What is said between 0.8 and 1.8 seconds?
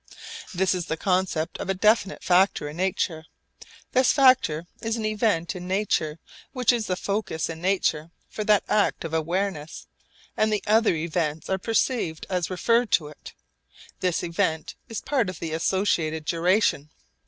the concept of a